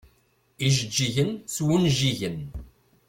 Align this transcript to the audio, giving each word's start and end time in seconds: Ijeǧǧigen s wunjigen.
Ijeǧǧigen 0.65 1.29
s 1.53 1.55
wunjigen. 1.65 2.37